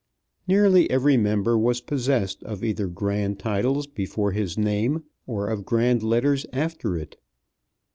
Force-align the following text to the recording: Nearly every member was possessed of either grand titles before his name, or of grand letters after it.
Nearly 0.47 0.89
every 0.89 1.15
member 1.15 1.59
was 1.59 1.79
possessed 1.79 2.41
of 2.43 2.63
either 2.63 2.87
grand 2.87 3.37
titles 3.37 3.85
before 3.85 4.31
his 4.31 4.57
name, 4.57 5.03
or 5.27 5.45
of 5.47 5.63
grand 5.63 6.01
letters 6.01 6.43
after 6.51 6.97
it. 6.97 7.17